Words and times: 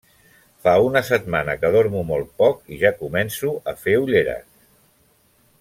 Fa 0.67 0.71
una 0.85 1.03
setmana 1.09 1.55
que 1.65 1.71
dormo 1.75 2.01
molt 2.13 2.33
poc 2.45 2.65
i 2.77 2.81
ja 2.87 2.93
començo 3.05 3.55
a 3.73 3.77
fer 3.85 3.97
ulleres. 4.07 4.53